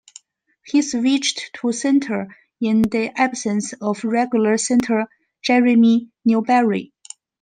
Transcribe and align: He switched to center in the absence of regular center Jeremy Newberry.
He 0.65 0.81
switched 0.81 1.51
to 1.59 1.71
center 1.71 2.35
in 2.59 2.81
the 2.81 3.11
absence 3.15 3.73
of 3.79 4.03
regular 4.03 4.57
center 4.57 5.05
Jeremy 5.43 6.09
Newberry. 6.25 6.91